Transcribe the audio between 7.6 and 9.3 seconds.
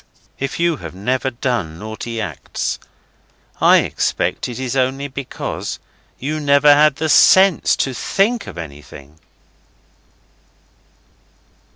to think of anything.